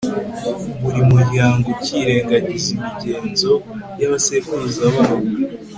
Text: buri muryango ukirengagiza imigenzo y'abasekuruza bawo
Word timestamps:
buri 0.81 1.01
muryango 1.11 1.65
ukirengagiza 1.73 2.69
imigenzo 2.77 3.51
y'abasekuruza 3.99 4.83
bawo 4.95 5.17